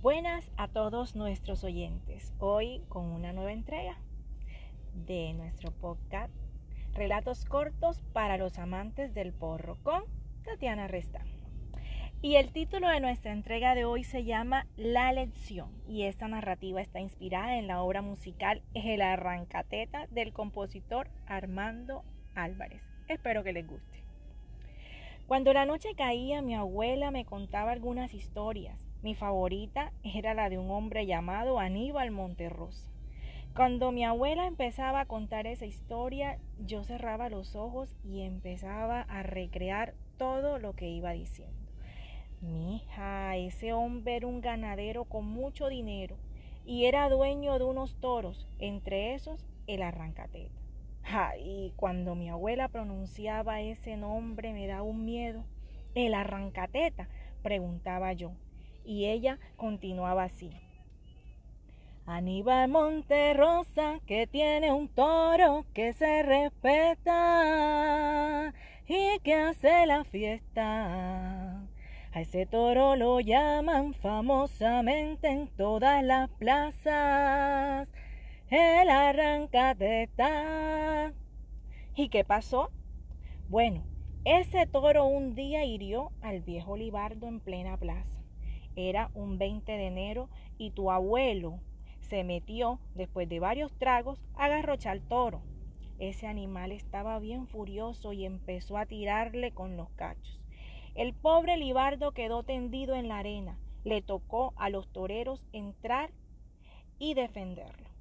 [0.00, 2.32] Buenas a todos nuestros oyentes.
[2.38, 3.98] Hoy con una nueva entrega
[4.94, 6.32] de nuestro podcast
[6.94, 10.04] Relatos cortos para los amantes del porro con
[10.44, 11.24] Tatiana Resta.
[12.22, 16.80] Y el título de nuestra entrega de hoy se llama La lección y esta narrativa
[16.80, 22.04] está inspirada en la obra musical El Arrancateta del compositor Armando
[22.36, 22.82] Álvarez.
[23.08, 24.07] Espero que les guste.
[25.28, 30.58] Cuando la noche caía, mi abuela me contaba algunas historias mi favorita era la de
[30.58, 32.90] un hombre llamado Aníbal Monterrosa.
[33.54, 39.22] Cuando mi abuela empezaba a contar esa historia, yo cerraba los ojos y empezaba a
[39.22, 41.54] recrear todo lo que iba diciendo.
[42.40, 46.16] Mi hija, ese hombre era un ganadero con mucho dinero
[46.66, 50.67] y era dueño de unos toros, entre esos el arrancateta.
[51.38, 55.44] Y cuando mi abuela pronunciaba ese nombre me daba un miedo.
[55.94, 57.08] El arrancateta,
[57.42, 58.32] preguntaba yo
[58.84, 60.50] y ella continuaba así.
[62.06, 66.94] Aníbal Monterrosa, que tiene un toro que se respeta
[68.86, 71.66] y que hace la fiesta.
[72.12, 77.88] A ese toro lo llaman famosamente en todas las plazas.
[78.50, 80.32] El arrancateta.
[81.94, 82.70] ¿Y qué pasó?
[83.50, 83.84] Bueno,
[84.24, 88.22] ese toro un día hirió al viejo Libardo en plena plaza.
[88.74, 91.60] Era un 20 de enero y tu abuelo
[92.00, 95.42] se metió, después de varios tragos, a agarrochar al toro.
[95.98, 100.42] Ese animal estaba bien furioso y empezó a tirarle con los cachos.
[100.94, 103.58] El pobre Libardo quedó tendido en la arena.
[103.84, 106.12] Le tocó a los toreros entrar
[106.98, 107.97] y defenderlo.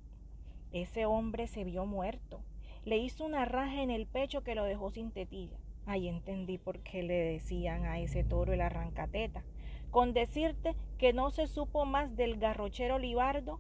[0.72, 2.42] Ese hombre se vio muerto.
[2.84, 5.58] Le hizo una raja en el pecho que lo dejó sin tetilla.
[5.86, 9.44] Ahí entendí por qué le decían a ese toro el arrancateta
[9.92, 13.60] con decirte que no se supo más del garrochero Libardo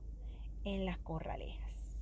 [0.65, 1.97] en las corralejas.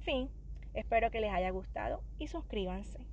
[0.00, 0.30] Fin,
[0.74, 3.06] espero que les haya gustado y suscríbanse.